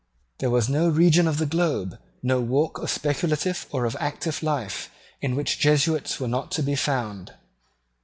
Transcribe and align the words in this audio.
There 0.39 0.49
was 0.49 0.67
no 0.67 0.89
region 0.89 1.27
of 1.27 1.37
the 1.37 1.45
globe, 1.45 1.99
no 2.23 2.41
walk 2.41 2.79
of 2.79 2.89
speculative 2.89 3.67
or 3.69 3.85
of 3.85 3.95
active 3.99 4.41
life, 4.41 4.89
in 5.21 5.35
which 5.35 5.59
Jesuits 5.59 6.19
were 6.19 6.27
not 6.27 6.49
to 6.53 6.63
be 6.63 6.75
found. 6.75 7.33